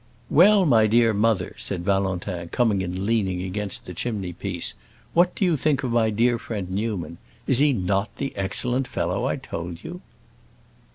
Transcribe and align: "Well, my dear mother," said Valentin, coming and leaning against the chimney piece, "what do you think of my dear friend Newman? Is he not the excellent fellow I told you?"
"Well, 0.31 0.65
my 0.65 0.87
dear 0.87 1.13
mother," 1.13 1.53
said 1.59 1.85
Valentin, 1.85 2.49
coming 2.49 2.81
and 2.81 3.05
leaning 3.05 3.43
against 3.43 3.85
the 3.85 3.93
chimney 3.93 4.33
piece, 4.33 4.73
"what 5.13 5.35
do 5.35 5.45
you 5.45 5.55
think 5.55 5.83
of 5.83 5.91
my 5.91 6.09
dear 6.09 6.39
friend 6.39 6.71
Newman? 6.71 7.19
Is 7.45 7.59
he 7.59 7.71
not 7.71 8.15
the 8.15 8.35
excellent 8.35 8.87
fellow 8.87 9.25
I 9.27 9.35
told 9.35 9.83
you?" 9.83 10.01